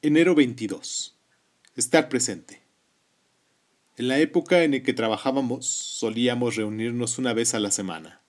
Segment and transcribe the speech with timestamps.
[0.00, 1.18] Enero 22.
[1.74, 2.62] Estar presente.
[3.96, 8.20] En la época en la que trabajábamos, solíamos reunirnos una vez a la semana.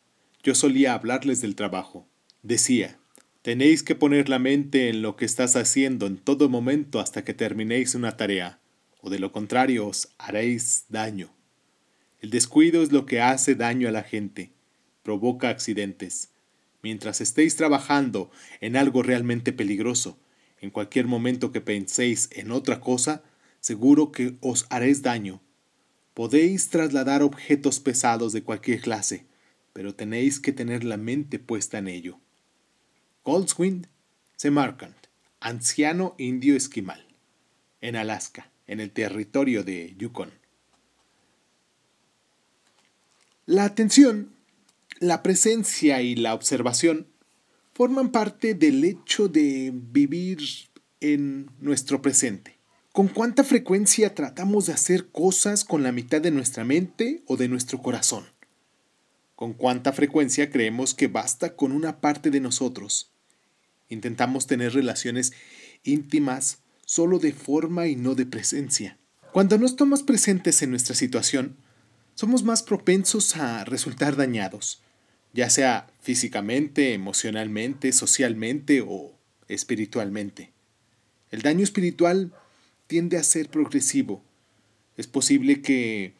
[0.41, 2.07] Yo solía hablarles del trabajo.
[2.41, 2.97] Decía,
[3.43, 7.35] tenéis que poner la mente en lo que estás haciendo en todo momento hasta que
[7.35, 8.57] terminéis una tarea,
[9.01, 11.29] o de lo contrario os haréis daño.
[12.19, 14.49] El descuido es lo que hace daño a la gente,
[15.03, 16.31] provoca accidentes.
[16.81, 20.17] Mientras estéis trabajando en algo realmente peligroso,
[20.61, 23.23] en cualquier momento que penséis en otra cosa,
[23.59, 25.41] seguro que os haréis daño.
[26.13, 29.25] Podéis trasladar objetos pesados de cualquier clase,
[29.73, 32.19] pero tenéis que tener la mente puesta en ello.
[33.23, 33.87] Goldswind
[34.35, 34.95] Semarkand,
[35.39, 37.05] anciano indio esquimal,
[37.81, 40.31] en Alaska, en el territorio de Yukon.
[43.45, 44.33] La atención,
[44.99, 47.07] la presencia y la observación
[47.79, 50.39] forman parte del hecho de vivir
[50.99, 52.57] en nuestro presente.
[52.91, 57.47] ¿Con cuánta frecuencia tratamos de hacer cosas con la mitad de nuestra mente o de
[57.47, 58.25] nuestro corazón?
[59.37, 63.13] ¿Con cuánta frecuencia creemos que basta con una parte de nosotros?
[63.87, 65.31] Intentamos tener relaciones
[65.85, 68.97] íntimas solo de forma y no de presencia.
[69.31, 71.55] Cuando no estamos presentes en nuestra situación,
[72.13, 74.81] somos más propensos a resultar dañados
[75.39, 80.51] ya sea físicamente, emocionalmente, socialmente o espiritualmente.
[81.31, 82.33] El daño espiritual
[82.87, 84.21] tiende a ser progresivo.
[84.97, 86.13] Es posible que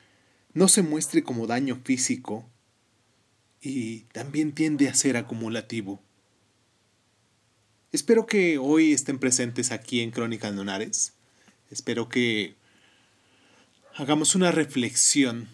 [0.54, 2.48] no se muestre como daño físico
[3.62, 6.02] y también tiende a ser acumulativo.
[7.92, 11.12] Espero que hoy estén presentes aquí en Crónicas Lunares.
[11.70, 12.56] Espero que
[13.98, 15.50] hagamos una reflexión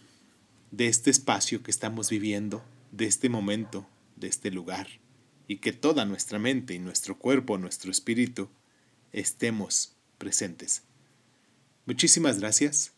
[0.69, 2.63] de este espacio que estamos viviendo
[2.95, 4.88] de este momento, de este lugar,
[5.47, 8.49] y que toda nuestra mente y nuestro cuerpo, nuestro espíritu,
[9.11, 10.83] estemos presentes.
[11.85, 12.93] Muchísimas gracias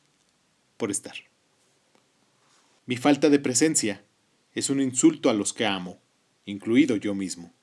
[0.78, 1.16] por estar.
[2.86, 4.04] Mi falta de presencia
[4.54, 6.00] es un insulto a los que amo,
[6.46, 7.52] incluido yo mismo.